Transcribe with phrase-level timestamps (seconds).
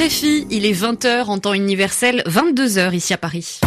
[0.00, 3.60] RFI, il est 20h en temps universel, 22h ici à Paris.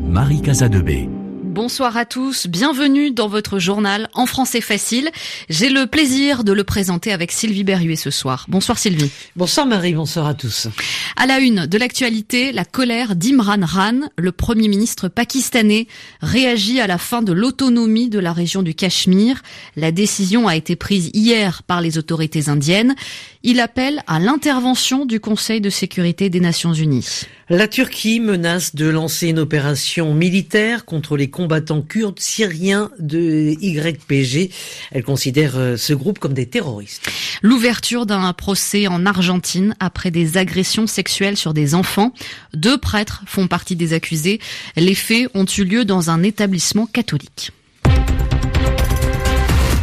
[0.00, 1.08] Marie Casadebé.
[1.52, 5.10] Bonsoir à tous, bienvenue dans votre journal en français facile.
[5.50, 8.46] J'ai le plaisir de le présenter avec Sylvie Berruet ce soir.
[8.48, 9.10] Bonsoir Sylvie.
[9.36, 10.68] Bonsoir Marie, bonsoir à tous.
[11.14, 15.88] À la une de l'actualité, la colère d'Imran Khan, le premier ministre pakistanais,
[16.22, 19.42] réagit à la fin de l'autonomie de la région du Cachemire.
[19.76, 22.94] La décision a été prise hier par les autorités indiennes.
[23.42, 27.26] Il appelle à l'intervention du Conseil de sécurité des Nations Unies.
[27.54, 34.50] La Turquie menace de lancer une opération militaire contre les combattants kurdes syriens de YPG.
[34.90, 37.10] Elle considère euh, ce groupe comme des terroristes.
[37.42, 42.14] L'ouverture d'un procès en Argentine après des agressions sexuelles sur des enfants.
[42.54, 44.40] Deux prêtres font partie des accusés.
[44.76, 47.50] Les faits ont eu lieu dans un établissement catholique.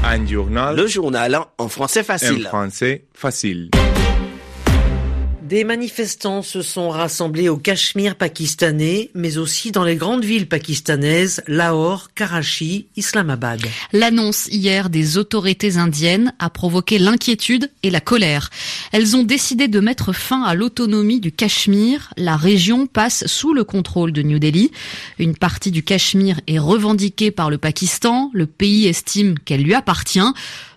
[0.03, 0.75] Un journal.
[0.75, 2.47] Le journal en français facile.
[2.47, 3.69] En français facile.
[5.49, 11.41] Des manifestants se sont rassemblés au Cachemire pakistanais, mais aussi dans les grandes villes pakistanaises,
[11.47, 13.59] Lahore, Karachi, Islamabad.
[13.91, 18.51] L'annonce hier des autorités indiennes a provoqué l'inquiétude et la colère.
[18.91, 22.13] Elles ont décidé de mettre fin à l'autonomie du Cachemire.
[22.15, 24.69] La région passe sous le contrôle de New Delhi.
[25.17, 28.29] Une partie du Cachemire est revendiquée par le Pakistan.
[28.35, 30.19] Le pays estime qu'elle lui appartient.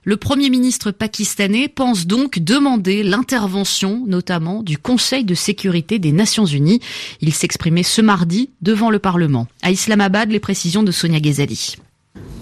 [0.04, 6.44] Le Premier ministre pakistanais pense donc demander l'intervention notamment du Conseil de sécurité des Nations
[6.44, 6.80] Unies.
[7.20, 9.46] Il s'exprimait ce mardi devant le Parlement.
[9.62, 11.76] À Islamabad, les précisions de Sonia Ghazali.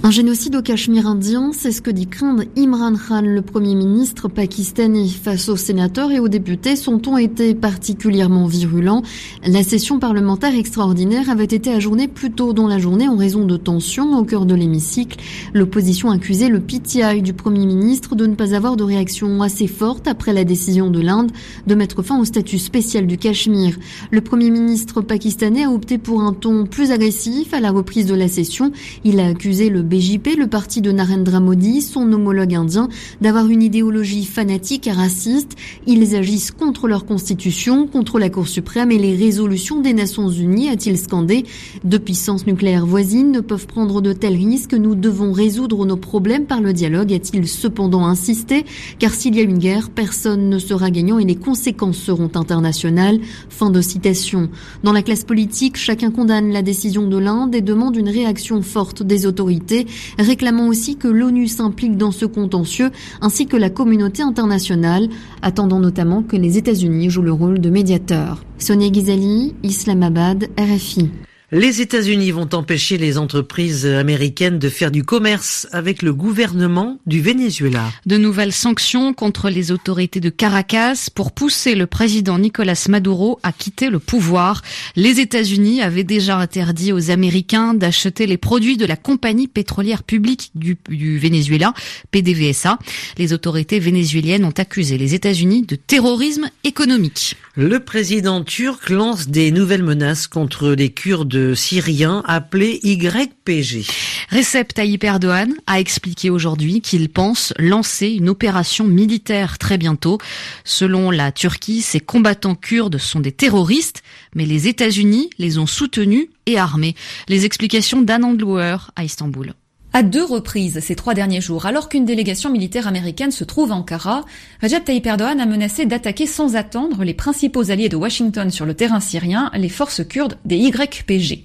[0.03, 4.29] Un génocide au Cachemire indien, c'est ce que dit craindre Imran Khan, le premier ministre
[4.29, 5.09] pakistanais.
[5.09, 9.03] Face aux sénateurs et aux députés, son ton était particulièrement virulent.
[9.47, 13.59] La session parlementaire extraordinaire avait été ajournée plus tôt dans la journée en raison de
[13.59, 15.19] tensions au cœur de l'hémicycle.
[15.53, 20.09] L'opposition accusait le PTI du premier ministre de ne pas avoir de réaction assez forte
[20.09, 21.31] après la décision de l'Inde
[21.67, 23.77] de mettre fin au statut spécial du Cachemire.
[24.11, 28.15] Le premier ministre pakistanais a opté pour un ton plus agressif à la reprise de
[28.15, 28.73] la session.
[29.05, 32.89] Il a accusé le BJP, le parti de Narendra Modi, son homologue indien,
[33.21, 35.57] d'avoir une idéologie fanatique et raciste.
[35.89, 40.69] Ils agissent contre leur constitution, contre la Cour suprême et les résolutions des Nations Unies,
[40.69, 41.45] a-t-il scandé.
[41.83, 44.75] Deux puissances nucléaires voisines ne peuvent prendre de tels risques.
[44.75, 48.65] Nous devons résoudre nos problèmes par le dialogue, a-t-il cependant insisté,
[49.01, 53.19] car s'il y a une guerre, personne ne sera gagnant et les conséquences seront internationales.
[53.49, 54.51] Fin de citation.
[54.85, 59.03] Dans la classe politique, chacun condamne la décision de l'Inde et demande une réaction forte
[59.03, 59.80] des autorités
[60.19, 65.09] réclamant aussi que l'ONU s'implique dans ce contentieux, ainsi que la communauté internationale,
[65.43, 68.45] attendant notamment que les États-Unis jouent le rôle de médiateur.
[68.59, 71.11] Sonia Ghizali, Islamabad, RFI.
[71.53, 77.21] Les États-Unis vont empêcher les entreprises américaines de faire du commerce avec le gouvernement du
[77.21, 77.91] Venezuela.
[78.07, 83.51] De nouvelles sanctions contre les autorités de Caracas pour pousser le président Nicolas Maduro à
[83.51, 84.63] quitter le pouvoir.
[84.95, 90.53] Les États-Unis avaient déjà interdit aux Américains d'acheter les produits de la compagnie pétrolière publique
[90.55, 91.75] du, du Venezuela,
[92.13, 92.79] PDVSA.
[93.19, 97.35] Les autorités vénézuéliennes ont accusé les États-Unis de terrorisme économique.
[97.57, 103.87] Le président turc lance des nouvelles menaces contre les Kurdes Syrien appelé YPG.
[104.31, 110.19] Recep Tayyip Erdogan a expliqué aujourd'hui qu'il pense lancer une opération militaire très bientôt.
[110.65, 114.03] Selon la Turquie, ces combattants kurdes sont des terroristes,
[114.35, 116.95] mais les États-Unis les ont soutenus et armés.
[117.29, 119.55] Les explications d'Anne Andlouer à Istanbul.
[119.93, 123.75] À deux reprises ces trois derniers jours, alors qu'une délégation militaire américaine se trouve à
[123.75, 124.25] Ankara,
[124.63, 128.75] Recep Tayyip Erdogan a menacé d'attaquer sans attendre les principaux alliés de Washington sur le
[128.75, 131.45] terrain syrien, les forces kurdes des YPG.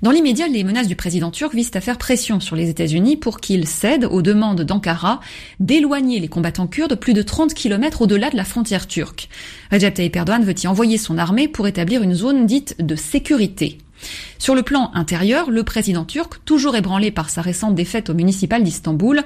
[0.00, 3.40] Dans l'immédiat, les menaces du président turc visent à faire pression sur les États-Unis pour
[3.40, 5.20] qu'ils cèdent aux demandes d'Ankara
[5.60, 9.28] d'éloigner les combattants kurdes plus de 30 km au-delà de la frontière turque.
[9.70, 13.76] Recep Tayyip Erdogan veut y envoyer son armée pour établir une zone dite de sécurité.
[14.38, 18.62] Sur le plan intérieur, le président turc, toujours ébranlé par sa récente défaite au municipal
[18.62, 19.22] d'Istanbul,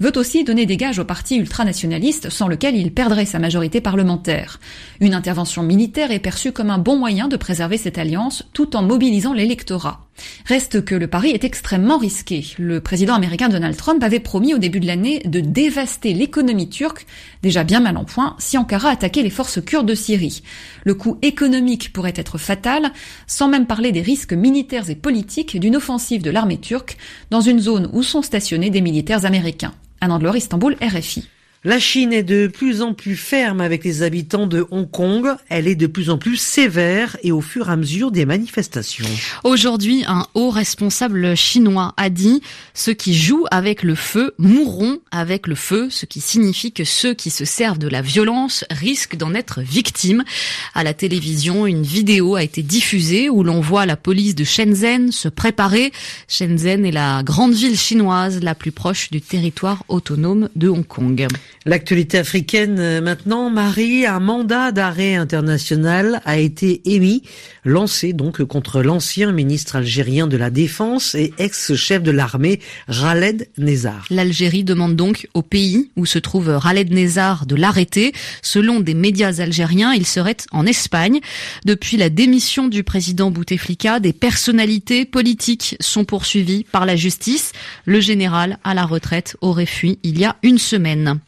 [0.00, 4.58] veut aussi donner des gages au parti ultranationaliste sans lequel il perdrait sa majorité parlementaire.
[5.00, 8.82] Une intervention militaire est perçue comme un bon moyen de préserver cette alliance tout en
[8.82, 10.06] mobilisant l'électorat.
[10.46, 12.44] Reste que le pari est extrêmement risqué.
[12.58, 17.06] Le président américain Donald Trump avait promis au début de l'année de dévaster l'économie turque,
[17.42, 20.42] déjà bien mal en point, si Ankara attaquait les forces kurdes de Syrie.
[20.84, 22.92] Le coût économique pourrait être fatal,
[23.26, 26.96] sans même parler des risques militaires et politiques d'une offensive de l'armée turque
[27.30, 29.74] dans une zone où sont stationnés des militaires américains.
[30.02, 31.39] Un Andlor Istanbul, RFI.
[31.62, 35.28] La Chine est de plus en plus ferme avec les habitants de Hong Kong.
[35.50, 39.04] Elle est de plus en plus sévère et au fur et à mesure des manifestations.
[39.44, 42.40] Aujourd'hui, un haut responsable chinois a dit
[42.72, 47.12] ceux qui jouent avec le feu mourront avec le feu, ce qui signifie que ceux
[47.12, 50.24] qui se servent de la violence risquent d'en être victimes.
[50.72, 55.12] À la télévision, une vidéo a été diffusée où l'on voit la police de Shenzhen
[55.12, 55.92] se préparer.
[56.26, 61.28] Shenzhen est la grande ville chinoise la plus proche du territoire autonome de Hong Kong.
[61.66, 67.22] L'actualité africaine euh, maintenant, Marie, un mandat d'arrêt international a été émis,
[67.66, 74.06] lancé donc contre l'ancien ministre algérien de la Défense et ex-chef de l'armée, Khaled Nezar.
[74.08, 78.14] L'Algérie demande donc au pays où se trouve Khaled Nezar de l'arrêter.
[78.40, 81.20] Selon des médias algériens, il serait en Espagne.
[81.66, 87.52] Depuis la démission du président Bouteflika, des personnalités politiques sont poursuivies par la justice.
[87.84, 91.20] Le général à la retraite aurait fui il y a une semaine.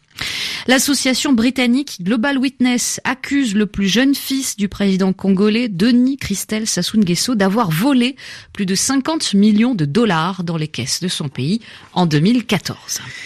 [0.69, 6.99] L'association britannique Global Witness accuse le plus jeune fils du président congolais Denis Christel Sassou
[6.99, 8.17] Nguesso d'avoir volé
[8.53, 11.61] plus de 50 millions de dollars dans les caisses de son pays
[11.95, 12.77] en 2014.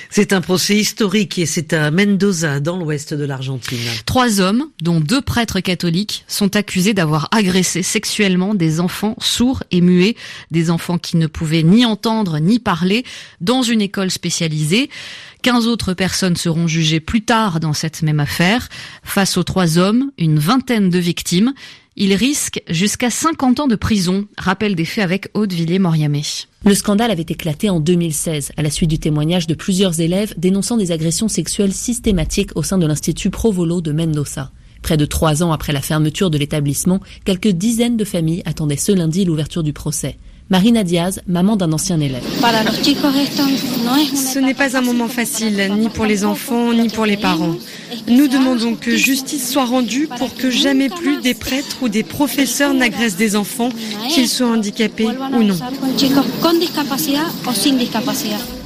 [0.08, 3.78] C'est un procès historique et c'est à Mendoza, dans l'ouest de l'Argentine.
[4.06, 9.81] Trois hommes, dont deux prêtres catholiques, sont accusés d'avoir agressé sexuellement des enfants sourds et
[9.81, 10.16] muets,
[10.50, 13.04] des enfants qui ne pouvaient ni entendre ni parler,
[13.40, 14.88] dans une école spécialisée.
[15.42, 18.68] 15 autres personnes seront jugées plus tard dans cette même affaire.
[19.02, 21.52] Face aux trois hommes, une vingtaine de victimes.
[21.98, 26.22] Ils risquent jusqu'à 50 ans de prison, rappelle des faits avec Aude Villiers-Moriamé.
[26.64, 30.76] Le scandale avait éclaté en 2016 à la suite du témoignage de plusieurs élèves dénonçant
[30.76, 34.52] des agressions sexuelles systématiques au sein de l'Institut Provolo de Mendoza.
[34.82, 38.92] Près de trois ans après la fermeture de l'établissement, quelques dizaines de familles attendaient ce
[38.92, 40.18] lundi l'ouverture du procès.
[40.48, 42.22] Marina Diaz, maman d'un ancien élève.
[44.14, 47.56] Ce n'est pas un moment facile, ni pour les enfants, ni pour les parents.
[48.08, 52.75] Nous demandons que justice soit rendue pour que jamais plus des prêtres ou des professeurs
[52.75, 53.70] n'agressent des enfants,
[54.08, 55.56] qu'ils soient handicapés ou non.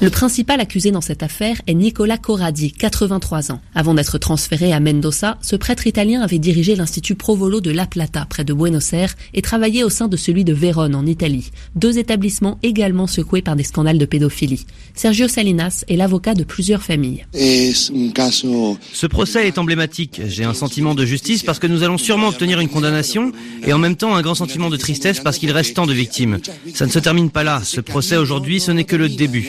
[0.03, 3.61] Le principal accusé dans cette affaire est Nicola Corradi, 83 ans.
[3.75, 8.27] Avant d'être transféré à Mendoza, ce prêtre italien avait dirigé l'Institut Provolo de La Plata,
[8.29, 11.51] près de Buenos Aires, et travaillé au sein de celui de Vérone, en Italie.
[11.77, 14.67] Deux établissements également secoués par des scandales de pédophilie.
[14.95, 17.27] Sergio Salinas est l'avocat de plusieurs familles.
[17.33, 20.21] Ce procès est emblématique.
[20.27, 23.33] J'ai un sentiment de justice parce que nous allons sûrement obtenir une condamnation
[23.65, 26.39] et en même temps un grand sentiment de tristesse parce qu'il reste tant de victimes.
[26.75, 27.61] Ça ne se termine pas là.
[27.65, 29.49] Ce procès aujourd'hui, ce n'est que le début.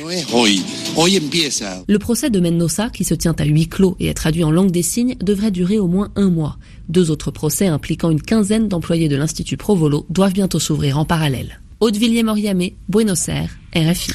[1.88, 4.72] Le procès de Mendoza, qui se tient à huis clos et est traduit en langue
[4.72, 6.58] des signes, devrait durer au moins un mois.
[6.90, 11.62] Deux autres procès impliquant une quinzaine d'employés de l'Institut Provolo doivent bientôt s'ouvrir en parallèle.
[11.82, 14.12] Aude-Villiers-Moriamé, Buenos Aires, RFI.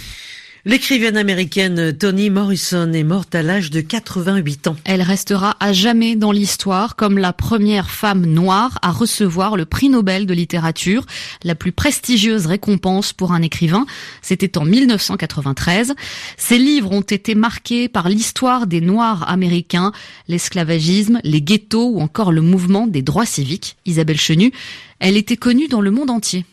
[0.64, 4.76] L'écrivaine américaine Toni Morrison est morte à l'âge de 88 ans.
[4.84, 9.88] Elle restera à jamais dans l'histoire comme la première femme noire à recevoir le prix
[9.88, 11.06] Nobel de littérature,
[11.42, 13.84] la plus prestigieuse récompense pour un écrivain.
[14.22, 15.94] C'était en 1993.
[16.36, 19.90] Ses livres ont été marqués par l'histoire des Noirs américains,
[20.28, 23.76] l'esclavagisme, les ghettos ou encore le mouvement des droits civiques.
[23.86, 24.52] Isabelle Chenu,
[25.00, 26.44] elle était connue dans le monde entier.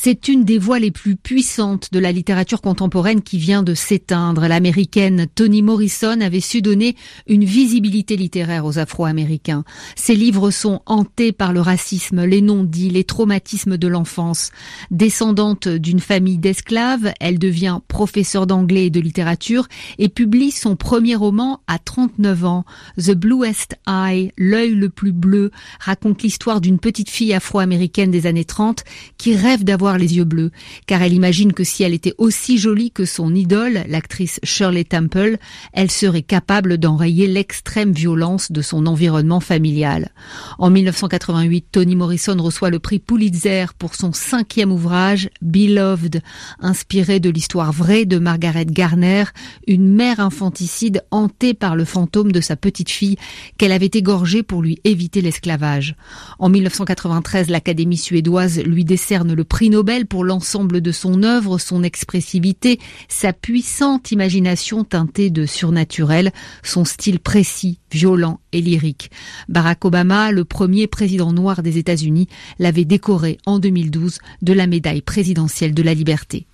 [0.00, 4.46] C'est une des voix les plus puissantes de la littérature contemporaine qui vient de s'éteindre.
[4.46, 6.94] L'américaine Toni Morrison avait su donner
[7.26, 9.64] une visibilité littéraire aux Afro-Américains.
[9.96, 14.52] Ses livres sont hantés par le racisme, les non-dits, les traumatismes de l'enfance.
[14.92, 19.66] Descendante d'une famille d'esclaves, elle devient professeure d'anglais et de littérature
[19.98, 22.64] et publie son premier roman à 39 ans.
[22.98, 25.50] The Bluest Eye, l'œil le plus bleu,
[25.80, 28.84] raconte l'histoire d'une petite fille afro-américaine des années 30
[29.16, 30.50] qui rêve d'avoir les yeux bleus,
[30.86, 35.38] car elle imagine que si elle était aussi jolie que son idole, l'actrice Shirley Temple,
[35.72, 40.10] elle serait capable d'enrayer l'extrême violence de son environnement familial.
[40.58, 46.20] En 1988, Toni Morrison reçoit le prix Pulitzer pour son cinquième ouvrage, Beloved,
[46.60, 49.24] inspiré de l'histoire vraie de Margaret Garner,
[49.66, 53.16] une mère infanticide hantée par le fantôme de sa petite fille
[53.56, 55.94] qu'elle avait égorgée pour lui éviter l'esclavage.
[56.38, 61.84] En 1993, l'Académie suédoise lui décerne le prix Nobel pour l'ensemble de son œuvre, son
[61.84, 66.32] expressivité, sa puissante imagination teintée de surnaturel,
[66.64, 69.12] son style précis, violent et lyrique.
[69.48, 72.26] Barack Obama, le premier président noir des États-Unis,
[72.58, 76.48] l'avait décoré en 2012 de la médaille présidentielle de la liberté.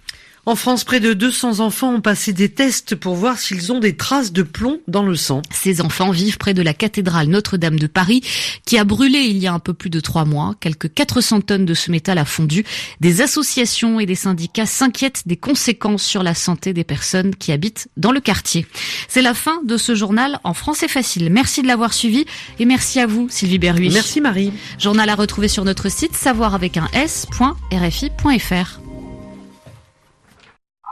[0.47, 3.97] En France, près de 200 enfants ont passé des tests pour voir s'ils ont des
[3.97, 5.41] traces de plomb dans le sang.
[5.51, 8.23] Ces enfants vivent près de la cathédrale Notre-Dame de Paris,
[8.67, 10.55] qui a brûlé il y a un peu plus de trois mois.
[10.61, 12.65] Quelques 400 tonnes de ce métal a fondu.
[13.01, 17.89] Des associations et des syndicats s'inquiètent des conséquences sur la santé des personnes qui habitent
[17.97, 18.67] dans le quartier.
[19.09, 21.31] C'est la fin de ce journal en français facile.
[21.31, 22.27] Merci de l'avoir suivi
[22.59, 23.89] et merci à vous, Sylvie Berruy.
[23.89, 24.53] Merci Marie.
[24.79, 28.84] Journal à retrouver sur notre site savoir avec un s.rfi.fr.